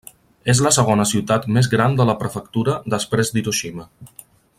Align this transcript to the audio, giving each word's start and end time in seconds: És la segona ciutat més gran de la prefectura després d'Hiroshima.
És 0.53 0.61
la 0.67 0.71
segona 0.77 1.03
ciutat 1.09 1.45
més 1.57 1.69
gran 1.73 1.97
de 1.99 2.07
la 2.11 2.15
prefectura 2.23 2.79
després 2.95 3.31
d'Hiroshima. 3.37 3.87